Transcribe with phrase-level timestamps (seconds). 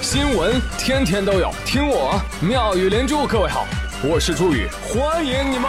[0.00, 3.26] 新闻天天都有，听我妙语连珠。
[3.26, 3.66] 各位好，
[4.02, 5.68] 我是朱宇，欢迎你们！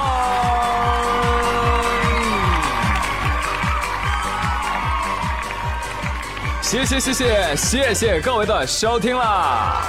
[6.62, 9.82] 谢谢谢谢谢谢各位的收听啦！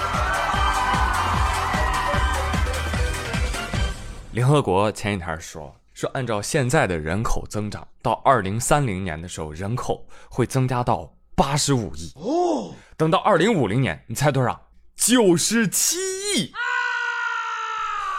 [4.33, 12.13] 联合国前几天说说，按照现在的人口增长，到二零三零年的时候，人口会增加到八十五亿。
[12.17, 14.61] 哦，等到二零五零年，你猜多少？
[14.95, 15.97] 九十七
[16.37, 16.53] 亿！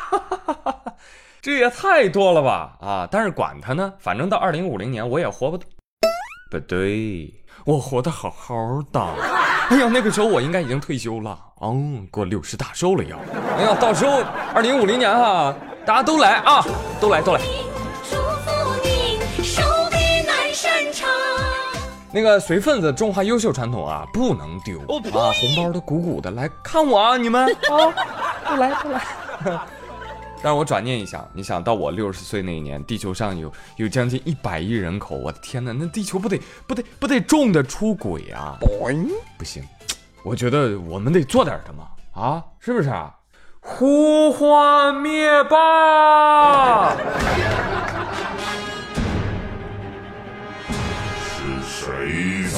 [0.09, 0.93] 哈哈哈哈哈，
[1.39, 2.77] 这也太多了吧？
[2.81, 3.07] 啊！
[3.11, 5.59] 但是管他呢，反正到二零五零年我也活不，
[6.49, 7.31] 不对。
[7.63, 8.55] 我活得好好
[8.91, 8.99] 的，
[9.69, 13.19] 哎呀，那个时候我应该已经退休了，嗯，过六十大寿了要。
[13.57, 14.23] 哎呀，到时候
[14.55, 15.53] 二零五零年哈，
[15.85, 16.65] 大家都来啊，
[16.99, 17.41] 都来都来。
[22.13, 27.55] 那个随份子，中华优秀传统啊，不能丢啊，红包都鼓鼓的，来看我啊，你们啊，
[28.45, 29.01] 不来不来。
[30.43, 38.57] 让我转念一想，你想到我六十岁那一年，地球上有有将近一百亿人口，我的天哪，那地球不得不得不得重的出轨啊！
[39.37, 39.63] 不行，
[40.23, 41.87] 我觉得我们得做点什么
[42.19, 43.15] 啊，是不是啊？
[43.61, 46.95] 呼唤灭霸！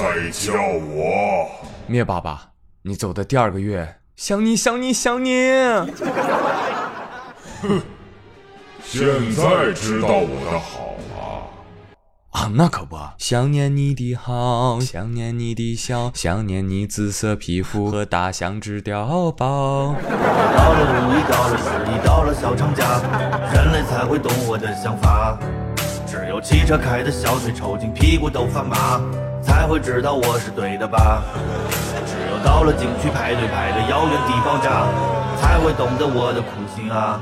[0.04, 1.50] 谁在叫我？
[1.88, 2.50] 灭霸吧，
[2.82, 5.32] 你走的第二个月，想你想你想你。
[7.62, 7.82] 哼，
[8.84, 11.48] 现在知道我的好了
[12.32, 19.96] 啊，那可不，想念你的好，想念你的笑，想念你紫色皮肤 和大象之碉堡。
[19.96, 23.00] 到了五一，到了十一，到了小长假，
[23.54, 25.40] 人类才会懂我的想法。
[26.06, 29.02] 只有汽车开的小腿抽筋，屁股都发麻，
[29.44, 31.22] 才会知道我是对的吧。
[32.06, 34.88] 只有到了景区排队排的遥远的爆炸，
[35.40, 37.22] 才会懂得我的苦心啊。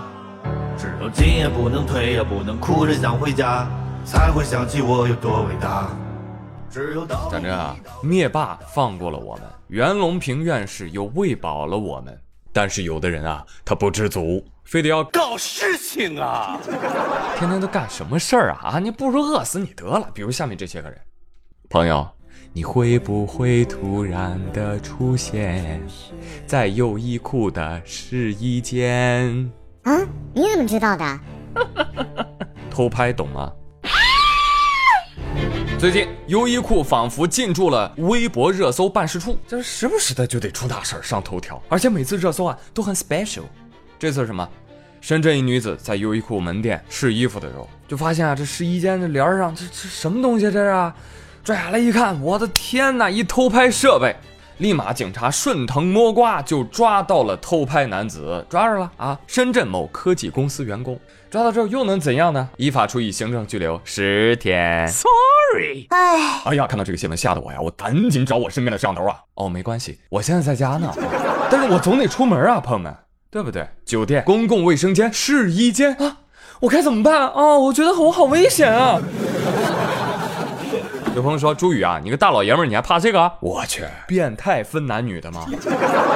[0.78, 3.68] 只有进也不能退，也不能哭着想回家，
[4.06, 5.90] 才会想起我有多伟大。
[6.70, 12.18] 只有到讲真啊，灭霸放过了我们，袁隆平院士又喂饱了我们，
[12.54, 16.58] 但是有的人啊，他不知足，非得要搞事情啊！
[17.38, 18.72] 天天都干什么事儿啊？
[18.76, 20.08] 啊，你不如饿死你得了。
[20.14, 20.98] 比如下面这些个人，
[21.72, 22.06] 朋友，
[22.52, 25.82] 你会不会突然的出现
[26.46, 29.50] 在优衣库的试衣间？
[29.84, 29.98] 啊，
[30.34, 31.20] 你怎么知道的？
[32.70, 33.50] 偷拍懂吗？
[35.80, 43.44] 最近优衣库仿佛进驻了微博热搜办事处，就是时不时的就得出大事儿上头条，而且每次热搜啊都很 special。
[43.98, 44.46] 这次什么？
[45.00, 50.52] 深圳一女子在优衣库门店试衣服的时候，就发现啊这试衣间的帘上这这什么东西？
[50.52, 50.94] 这是？
[51.44, 53.10] 拽下来一看，我的天哪！
[53.10, 54.16] 一偷拍设备。
[54.60, 59.20] 立马，警察顺藤摸瓜就抓到了偷拍男子，抓着了啊！
[59.26, 61.00] 深圳某科技公司员工
[61.32, 62.48] 抓到之后又能怎样呢？
[62.58, 64.88] 依法处以行政拘留十天。
[64.88, 69.18] Sorry，哎，哎呀，看到这个新闻吓得我呀，我赶紧找我身边的摄像头啊！
[69.34, 70.94] 哦，没关系，我现在在家呢，
[71.50, 72.96] 但是我总得出门啊，朋友们，
[73.32, 73.68] 对不对？
[73.84, 76.18] 酒店、公共卫生间、试衣间啊，
[76.60, 77.58] 我该怎么办啊？
[77.58, 79.02] 我觉得我好危险啊！
[81.14, 83.30] 有朋友说：“朱宇啊，你个大老爷们儿，你还怕这个？
[83.42, 85.46] 我去，变态分男女的吗？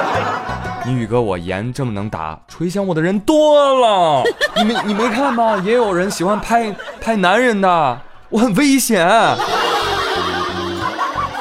[0.86, 4.22] 你宇哥我盐这么能打，垂涎我的人多了。
[4.56, 5.58] 你没你没看吗？
[5.58, 9.06] 也有人喜欢拍拍男人的，我很危险，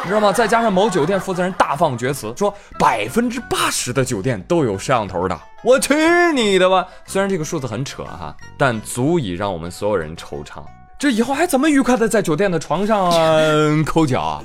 [0.04, 0.34] 你知道吗？
[0.34, 5.40] 再加上某酒店负责人大放厥词，说百分之八十的酒店都有摄像头的。
[5.64, 5.94] 我去
[6.34, 6.86] 你的吧！
[7.06, 10.62] 虽然这个数字很扯哈，但足以让我们所有人惆怅。”
[11.06, 13.12] 这以后还怎么愉快的在酒店的床上
[13.86, 14.44] 抠脚啊？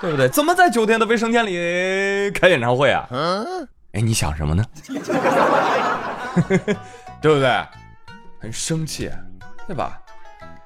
[0.00, 0.28] 对不对？
[0.28, 3.06] 怎么在酒店的卫生间里开演唱会啊？
[3.12, 3.46] 嗯
[3.92, 4.64] 哎，你想什么呢？
[7.22, 7.64] 对不对？
[8.40, 9.08] 很生气，
[9.68, 10.00] 对吧？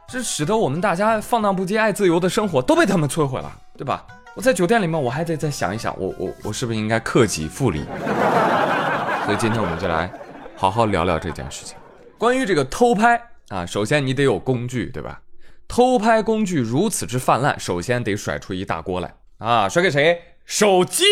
[0.09, 4.03] 这使得我们大家放荡不羁、爱自由的生活都被他们摧毁了，对吧？
[4.35, 7.85] 我在酒店里面，我还得再想一想，我我我是不是应该克己复礼？
[9.27, 10.11] 所以今天我们就来
[10.57, 11.77] 好好聊聊这件事情，
[12.17, 13.23] 关于这个偷拍。
[13.53, 15.21] 啊，首先你得有工具，对吧？
[15.69, 19.69] 偷拍工具如此之泛滥，首先得甩出一大锅来啊！
[19.69, 20.19] 甩给谁？
[20.47, 21.05] 手机！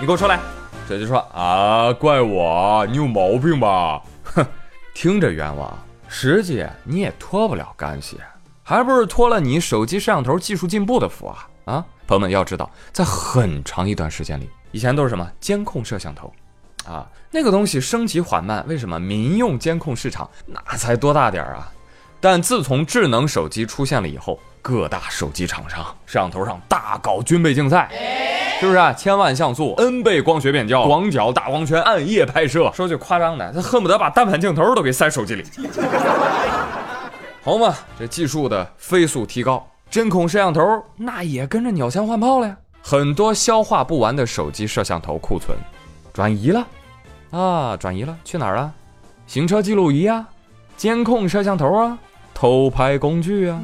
[0.00, 0.40] 你给我出来！
[0.88, 4.02] 这就说啊，怪我，你有毛病吧？
[4.24, 4.46] 哼，
[4.94, 5.76] 听着冤枉，
[6.08, 8.16] 实际你也脱不了干系，
[8.62, 11.48] 还不是托了你手机摄像头技术进步的福啊！
[11.66, 16.32] 啊，朋友们要知道，在很长一段时间里，以前都是什么监控摄像头。
[16.88, 18.98] 啊，那个东西升级缓慢，为什么？
[18.98, 21.70] 民用监控市场那才多大点儿啊！
[22.20, 27.88] 但自从智能手机出现了以后，各大手机厂商摄像头上大搞军备竞赛，
[28.58, 28.92] 是不是啊？
[28.92, 35.44] 千万像素、N 倍光学变焦、广角大光圈、暗夜拍摄，说句夸张的，他恨不得把单反镜头都给塞手机里。
[37.44, 40.60] 好嘛，这技术的飞速提高，针孔摄像头
[40.96, 42.56] 那也跟着鸟枪换炮了呀。
[42.82, 45.56] 很多消化不完的手机摄像头库存
[46.12, 46.66] 转移了
[47.30, 48.72] 啊，转移了，去哪儿了？
[49.26, 50.26] 行车记录仪啊，
[50.76, 51.98] 监控摄像头啊，
[52.32, 53.60] 偷拍工具啊。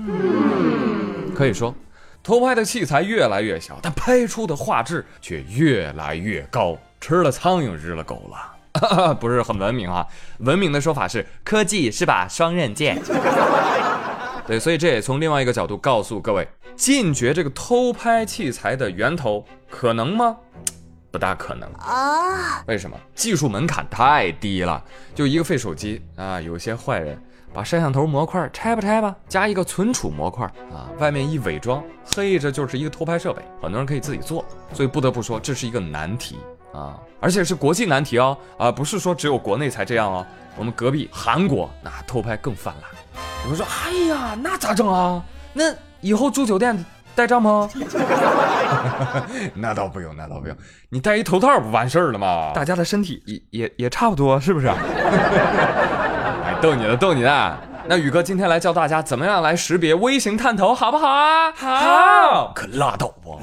[1.34, 1.75] 可以说，
[2.22, 10.06] 偷拍的器材越来越小，但拍出的画质却越来越高，吃了苍蝇日了狗了， 不是很文明啊。
[10.38, 13.00] 文明的说法是，科技是把双刃剑。
[14.46, 16.46] 对，所以这也从另外一个角度告诉各位，
[16.76, 20.37] 禁绝这个偷拍器材的源头可能吗？
[21.14, 22.61] 不大可能啊！
[22.66, 22.96] 为什么？
[23.14, 24.82] 技术门槛太低了，
[25.14, 27.16] 就一个废手机啊，有些坏人
[27.52, 31.81] 把摄像头模块拆吧拆吧，加一个存储模块啊，外面一伪装，
[32.16, 36.37] 嘿，这就是一个偷拍设备，很多人可以自己做，所以不得不说这是一个难题
[36.72, 40.26] 啊，而且是国际难题哦，啊，不是说只有国内才这样哦，
[40.56, 42.90] 我们隔壁韩国那偷拍更泛滥。
[43.44, 45.25] 有人说，哎呀，那咋整啊？
[45.52, 46.84] 那以后住酒店。
[47.16, 47.70] 带帐篷？
[49.55, 50.56] 那倒不用，那倒不用，
[50.88, 52.52] 你戴一头套不完事儿了吗？
[52.55, 54.66] 大家的身体也也也差不多，是不是？
[56.44, 57.58] 哎，逗你的，逗你的。
[57.87, 61.52] 那宇哥今天来教大家怎么样来识别微型探头，好不好啊？
[61.52, 63.38] 好，可拉倒吧？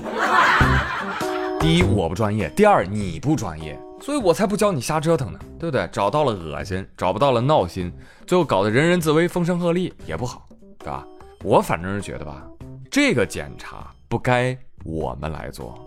[1.60, 5.88] 第一，我不专业；第二，你不专业，所以我才不教你瞎折腾呢，对不对？
[5.92, 7.94] 找到了恶心，找不到了闹心，
[8.26, 10.48] 最后搞得人人自危，风声鹤唳，也不好，
[10.80, 11.06] 对吧？
[11.44, 12.42] 我反正是觉得吧。
[12.90, 15.84] 这个检查不该我们来做，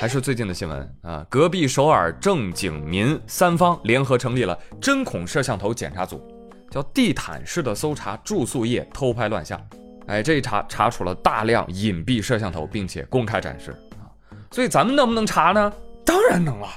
[0.00, 1.26] 还是最近的新闻啊？
[1.28, 6.22] 隔壁首尔正景民三方联合成立了针孔摄像头检查组，
[6.70, 9.60] 叫地毯式的搜查住宿业偷拍乱象。
[10.06, 14.10] 哎，这一查查处了大量隐蔽摄像头，并且公开展示啊。
[14.50, 15.72] 所以咱们能不能查呢？
[16.04, 16.68] 当然能了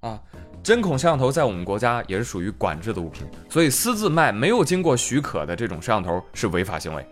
[0.00, 0.20] 啊！
[0.62, 7.04] 针孔摄像头在我们国家也是属于管制的物品，所以私自卖没有经过许可的这种摄像头是违法行为。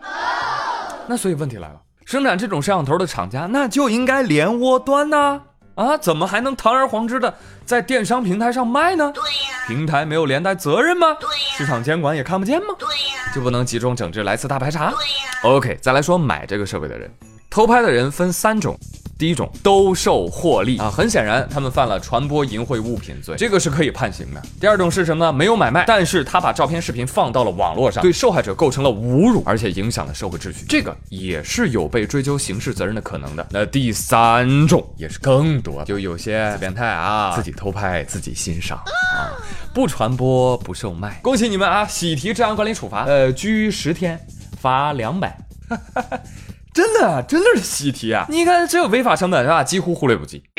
[1.06, 5.40] 那所以问题来了，生产这种摄像头的厂家那就应该连窝端呐，
[5.75, 7.34] 啊，怎么还能堂而皇之的
[7.64, 9.10] 在电商平台上卖呢？
[9.14, 11.16] 对呀，平台没有连带责任吗？
[11.20, 12.75] 对呀，市场监管也看不见吗？
[12.78, 14.90] 对呀，就不能集中整治来次大排查？
[14.90, 17.10] 对呀，OK，再来说买这个设备的人，
[17.52, 18.75] 偷拍的人分三种。
[19.19, 24.43] 第一种兜售获利啊，很显然他们犯了传播淫秽物品罪，这个是可以判刑的。
[24.58, 25.32] 第二种是什么呢？
[25.32, 33.46] 没有买卖，但是他把照片、视频放到了网络上，对受害者构成了侮辱，而且影响了社会秩序，这个也是有被追究刑事责任的可能的。
[33.50, 39.37] 那第三种也是更多，就有些变态啊，自己偷拍自己欣赏啊，
[39.75, 41.20] 不传播不售卖。
[41.22, 44.19] 恭喜你们啊，喜提治安管理处罚，呃，拘十天，
[44.58, 45.38] 罚两百。
[46.72, 48.24] 真的，真的是习题啊！
[48.28, 49.62] 你看，这个违法成本是吧？
[49.62, 50.42] 几乎忽略不计。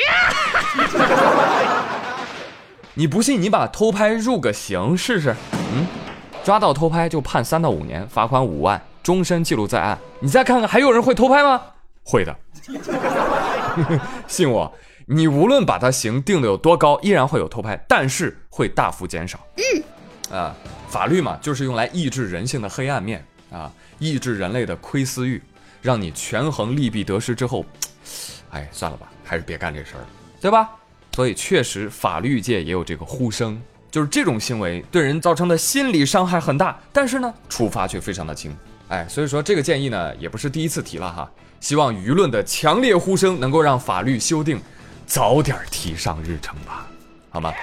[2.96, 5.36] 你不信，你把偷拍入个刑试试。
[5.54, 5.88] 嗯，
[6.44, 9.98] 抓到偷拍就判三到五年，罚款五万，终身记录在案。
[10.20, 11.60] 你再看看，还有人会偷拍吗？
[12.04, 12.36] 会的。
[14.28, 14.72] 信我，
[15.08, 19.40] 你无论把他刑定的有多高，依然会有偷拍，但是会大幅减少。
[19.58, 19.64] 嗯，
[20.38, 20.56] 啊，
[20.88, 25.42] 法律嘛，就是用来抑制人性的黑暗面啊，抑制人类的窥私欲。
[25.84, 27.64] 让你权衡利弊得失之后，
[28.52, 30.08] 哎，算了吧，还是别干这事儿了，
[30.40, 30.70] 对吧？
[31.12, 33.62] 所以确实，法律界也有这个呼声，
[33.92, 38.56] 就是这种行为对人造成的心理伤害很大，但是呢，处罚却非常的轻。
[38.88, 41.30] 哎，所以说这个建议呢，也不是第一次提了哈。
[41.60, 44.62] 希望舆论的强烈呼声能够让法律修订
[45.06, 46.88] 早点提上日程吧，
[47.30, 47.54] 好吗？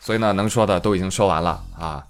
[0.00, 2.04] 所以呢，能说的都已经说完了啊。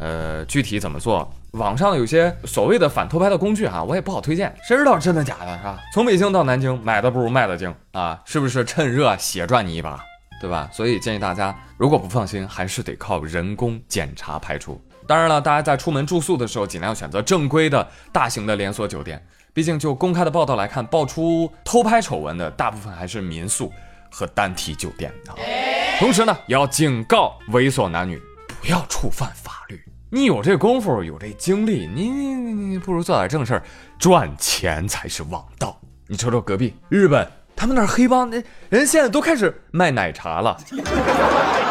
[0.00, 1.30] 呃，具体怎么做？
[1.52, 5.78] 网上有些所谓的反偷拍的工具啊，我也不好推荐，谁知道真的假的，是吧？
[5.92, 8.64] 从北京到南京，买的不如卖的精啊，是不是？
[8.64, 10.00] 趁热血赚你一把，
[10.40, 10.70] 对吧？
[10.72, 14.80] 所以建议大家，如果不放心，还是得靠人工检查排除。
[15.06, 19.20] 当然了，大家在出门住宿的时候，尽量选择正规的大型的连锁酒店。
[19.52, 23.72] 毕竟就公开的报道来看，爆出偷拍丑闻的大部分还是民宿
[24.08, 25.34] 和单体酒店啊。
[25.98, 28.22] 同时呢，也要警告猥琐男女，
[28.62, 29.59] 不要触犯法。
[30.12, 33.62] 你有这功夫，有这精力，你你你你不如做点正事儿，
[33.96, 35.80] 赚钱才是王道。
[36.08, 37.24] 你瞅瞅隔壁日本，
[37.54, 40.56] 他们那黑帮，那人现在都开始卖奶茶了，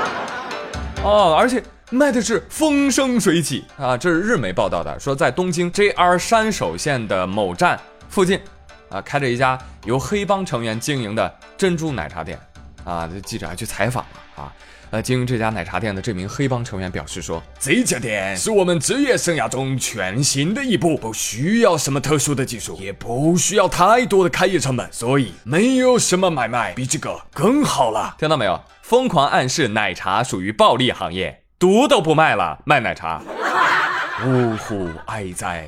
[1.03, 3.98] 哦，而且卖的是风生水起啊！
[3.98, 7.77] 这是日媒报道的，说在东京 JR 山手线的某站
[8.08, 8.39] 附近，
[8.88, 12.39] 啊，开着一家由黑帮成员经营的珍珠奶茶店，
[12.83, 14.53] 啊，这记者还去采访了啊。
[14.91, 28.59] 呃，经营这家奶茶店的这名黑帮成员表示说：“这家店是我们职业生涯中全新的一步，不需要什么特殊的技术，也不需要太多的开业成本，所以没有什么买卖比这个更好了。”听到没有？
[28.81, 33.21] 疯狂暗示奶茶属于暴利行业，毒都不卖了，卖奶茶。
[34.25, 35.67] 呜呼哀哉，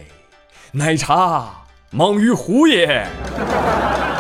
[0.72, 3.06] 奶茶忙于虎也。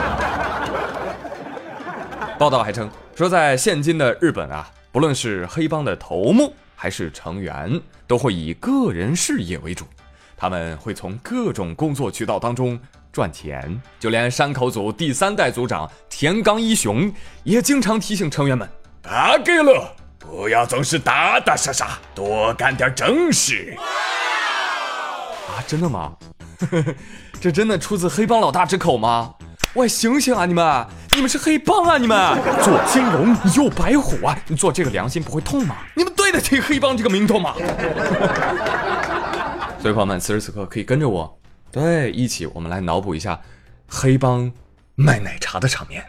[2.41, 9.85] 报道还称说，在现今的日本啊，不论是黑帮的头目还是成员，都会以个人事业为主，
[10.35, 12.79] 他们会从各种工作渠道当中
[13.11, 13.79] 赚钱。
[13.99, 18.67] 就连山口组第三代组长田刚一雄也经常提醒成员们
[19.03, 23.77] ：“大给了，不要总是打打杀杀，多干点正事。”
[25.45, 26.17] 啊，真的吗？
[27.39, 29.35] 这真的出自黑帮老大之口吗？
[29.73, 30.45] 喂，醒醒啊！
[30.45, 30.85] 你们，
[31.15, 31.97] 你们是黑帮啊！
[31.97, 34.37] 你们左青龙，右白虎啊！
[34.47, 35.77] 你做这个良心不会痛吗？
[35.95, 37.53] 你们对得起黑帮这个名头吗？
[39.79, 41.39] 所以朋友们，此时此刻可以跟着我，
[41.71, 43.39] 对，一起我们来脑补一下
[43.87, 44.51] 黑帮
[44.95, 46.03] 卖奶茶的场面。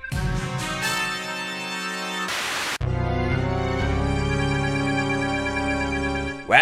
[6.49, 6.59] 喂，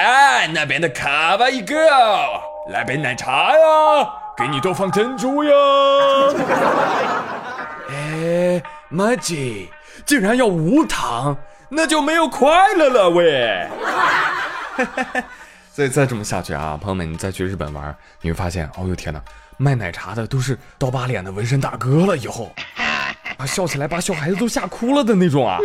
[0.52, 4.19] 那边的卡哇伊 girl，来杯奶茶呀！
[4.40, 5.52] 给你多放珍珠呀！
[7.90, 9.68] 哎，马吉，
[10.06, 11.36] 竟然要无糖，
[11.68, 13.68] 那就没有快乐了喂！
[15.74, 19.20] 再 再这么下去啊，朋友们，你再去日本玩，你会发现，哦呦天哪，
[19.58, 22.50] 卖奶茶的都是刀疤脸的纹身大哥了，以后
[23.36, 25.58] 啊，笑起来把小孩子都吓哭了的那种啊！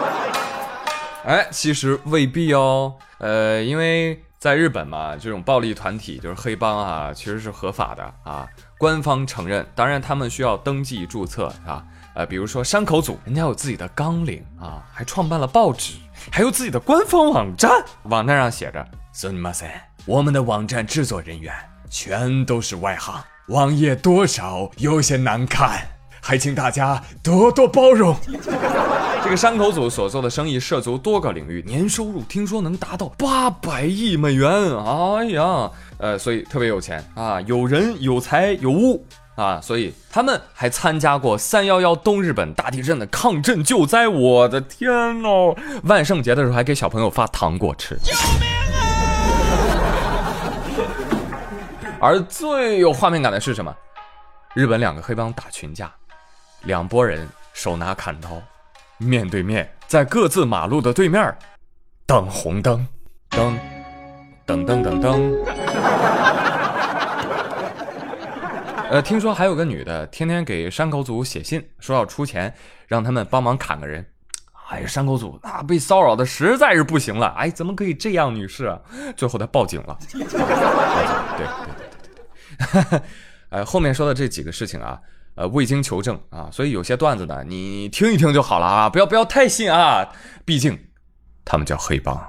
[1.26, 4.18] 哎，其实未必哦，呃，因为。
[4.42, 8.44] 在日本嘛，这种暴力团体就是黑帮啊，其实是合法的啊，
[8.76, 9.64] 官方承认。
[9.72, 11.84] 当然，他们需要登记注册啊。
[12.16, 15.94] 呃，比如说山口组，人家有自己的纲领啊，还创办了报纸，
[16.32, 17.70] 还有自己的官方网站。
[18.06, 18.84] 网站上写着
[19.14, 19.70] ：“孙马森，
[20.06, 21.54] 我们的网站制作人员
[21.88, 25.86] 全都是外行，网页多少有些难看，
[26.20, 28.16] 还请大家多多包容。”
[29.22, 34.50] 这个山口组所做的生意涉足多个领域，年收入听说能达到八百亿美元。
[34.50, 44.08] 哎呀，呃，所以特别有钱啊，有人有财有物啊，所以他们还参加过三幺幺东日本大地震的抗震救灾。
[44.08, 44.90] 我的天
[45.22, 47.96] 哦，万圣节的时候还给小朋友发糖果吃。
[48.02, 50.34] 救命啊！
[52.00, 53.72] 而最有画面感的是什么？
[54.52, 55.90] 日本两个黑帮打群架，
[56.64, 58.30] 两拨人手拿砍刀。
[59.02, 61.36] 面对面，在各自马路的对面，
[62.06, 62.86] 等红灯，
[63.30, 63.58] 灯，
[64.46, 65.44] 噔噔噔噔。
[68.90, 72.52] 呃，听说还有个女的，天天给山口组写信，说要出钱
[72.86, 74.06] 让他们帮忙砍个人。
[74.68, 77.26] 哎呀，山口组那被骚扰的实在是不行了。
[77.38, 78.74] 哎，怎么可以这样，女士？
[79.16, 79.98] 最后他报警了。
[80.10, 80.38] 对对对
[81.36, 81.46] 对
[82.90, 83.00] 对。
[83.50, 84.98] 哎，后面说的这几个事情啊。
[85.34, 90.06] 呃，未经求证啊，所以有些段子呢，你听一听就好了啊，不要不要太信啊，
[90.44, 90.78] 毕竟
[91.44, 92.22] 他们叫黑帮，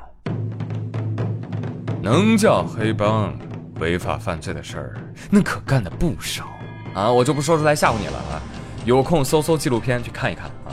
[2.02, 3.38] 能叫黑帮，
[3.80, 4.96] 违法犯罪的事儿
[5.30, 6.46] 那可干的不少
[6.94, 8.42] 啊，我就不说出来吓唬你了啊，
[8.86, 10.72] 有空搜搜纪录片去看一看啊。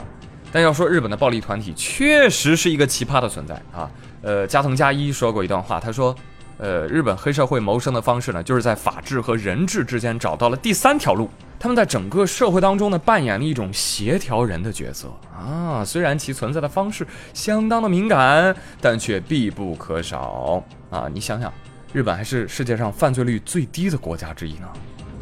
[0.53, 3.89] 但要说日本的暴力团体，确实是一个奇葩的存在啊。
[4.21, 6.15] 呃，加藤加一说过一段话，他说，
[6.57, 11.29] 呃，日本黑社会谋生的方式呢，就是在法治和人治之间找到了第三条路。
[11.61, 15.85] 他们在整个社会当中呢，扮演了一种协调人的角色啊。
[15.85, 21.07] 虽然其存在的方式相当的敏感，但却必不可少啊。
[21.13, 21.53] 你想想，
[21.93, 24.67] 日本还是世界上犯罪率最低的国家之一呢，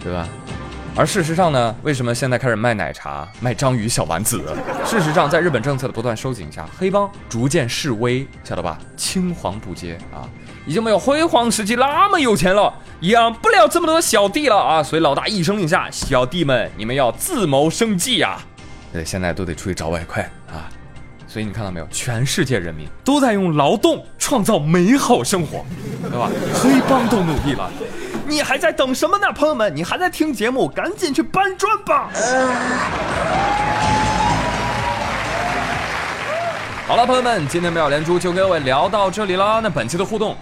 [0.01, 0.29] 对吧？
[0.95, 4.41] 而事实上呢，为什么现在开始卖奶茶、卖章鱼小丸子？
[4.85, 8.79] 事实上，在日本政策的不断收紧下，黑帮逐渐式微，晓得吧？
[8.95, 10.23] 青黄不接啊。
[10.65, 14.83] 已经没有辉煌时期那么有钱了，养不了这么多小弟了啊！
[14.83, 18.37] 所以老大一声令下，小弟们你们要自谋生计呀！
[18.93, 20.69] 呃，现在都得出去找外快啊！
[21.27, 25.63] 所以你看到没有，全世界人民都在用劳动创造美好生活，
[26.01, 26.29] 对吧？
[26.53, 27.71] 黑帮都努力了，
[28.27, 29.31] 你还在等什么呢？
[29.31, 32.09] 朋友们，你还在听节目，赶紧去搬砖吧！
[36.89, 39.61] 好了，朋友们，今天妙连珠就跟各位聊到这里了。
[39.61, 40.35] 那本期的互动。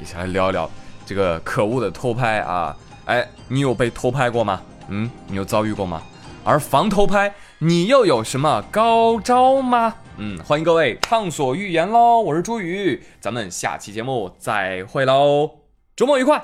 [0.00, 0.70] 一起来聊一聊
[1.04, 2.76] 这个可恶的偷拍啊！
[3.06, 4.62] 哎，你有被偷拍过吗？
[4.90, 6.00] 嗯，你有遭遇过吗？
[6.44, 9.92] 而防偷拍，你又有什么高招吗？
[10.18, 12.20] 嗯，欢迎各位畅所欲言喽！
[12.20, 15.50] 我是朱宇，咱们下期节目再会喽，
[15.96, 16.40] 周末愉快，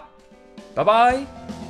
[0.75, 1.63] 拜拜。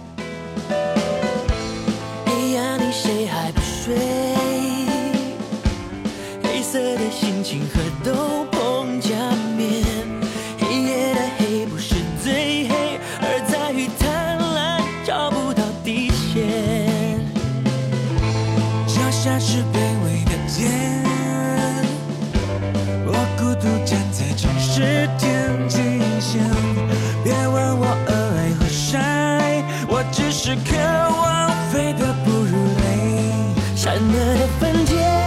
[7.55, 9.15] 星河斗篷加
[9.57, 9.85] 冕，
[10.59, 17.21] 黑夜的黑不是最黑，而在于贪婪找不到底线。
[18.89, 20.69] 脚下是卑微的茧，
[23.07, 25.79] 我孤独站在城市天际
[26.19, 26.43] 线。
[27.23, 30.77] 别问我何来何晒，我只是渴
[31.23, 35.24] 望飞得不如雷，闪那的分界。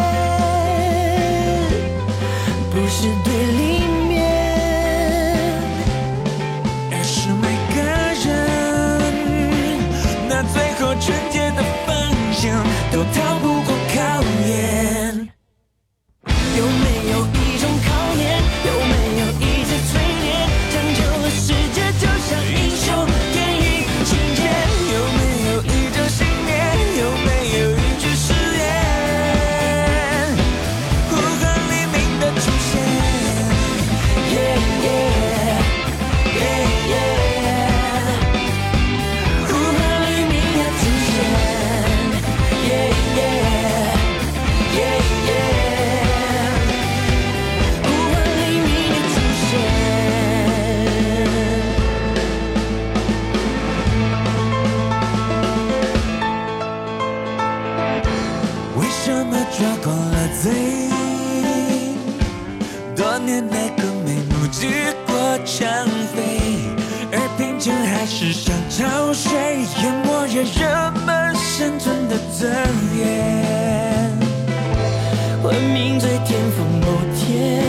[70.60, 72.52] 人们生存的尊
[72.98, 74.12] 严，
[75.44, 77.64] 文明最巅峰某天，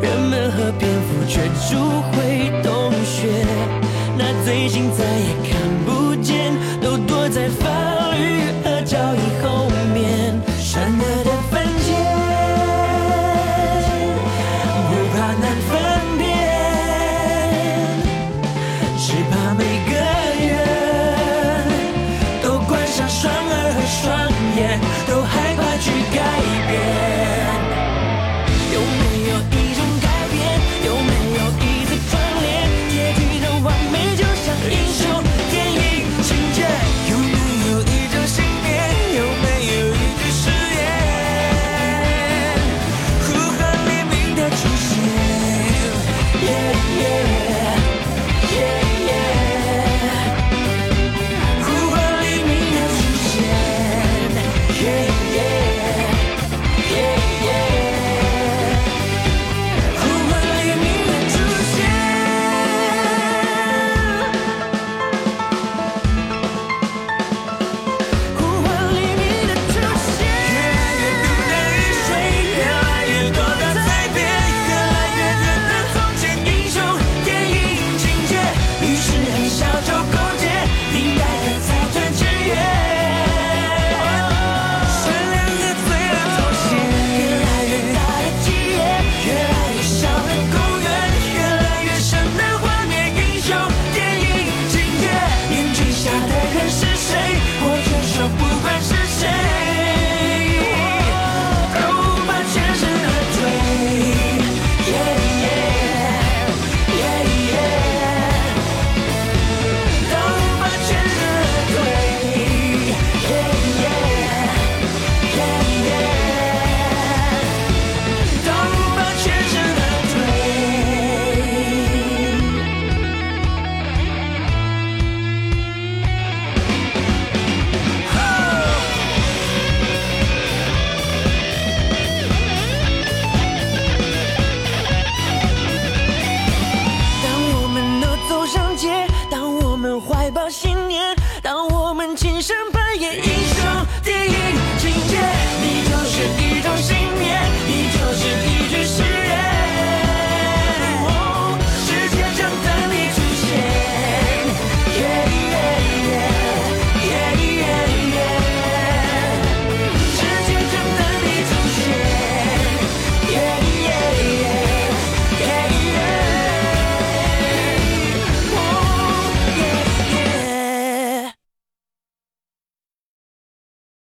[0.00, 1.78] 人们和蝙蝠却住
[2.12, 3.28] 回洞穴，
[4.18, 7.81] 那最近再也看不见，都躲在房。